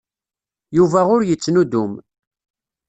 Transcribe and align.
Yuba 0.77 1.01
ur 1.15 1.21
yettnuddum. 1.25 1.91